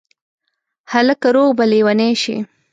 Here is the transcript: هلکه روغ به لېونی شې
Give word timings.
هلکه 0.93 1.27
روغ 1.35 1.49
به 1.57 1.65
لېونی 1.71 2.11
شې 2.21 2.37